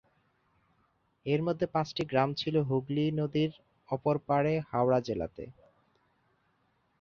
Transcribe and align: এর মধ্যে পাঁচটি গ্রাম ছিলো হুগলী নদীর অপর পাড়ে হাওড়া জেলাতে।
এর 1.25 1.41
মধ্যে 1.47 1.65
পাঁচটি 1.73 2.03
গ্রাম 2.05 2.29
ছিলো 2.33 2.59
হুগলী 2.69 3.05
নদীর 3.19 3.51
অপর 3.89 4.15
পাড়ে 4.27 4.53
হাওড়া 4.69 4.99
জেলাতে। 5.07 5.43